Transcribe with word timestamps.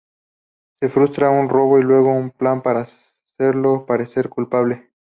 Se 0.79 0.89
frustra 0.89 1.29
un 1.29 1.47
robo 1.47 1.77
y 1.77 1.83
luego 1.83 2.11
un 2.11 2.31
plan 2.31 2.63
para 2.63 2.87
hacerlo 3.37 3.85
parecer 3.85 4.29
culpable. 4.29 4.89